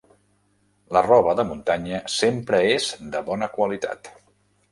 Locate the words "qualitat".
3.59-4.13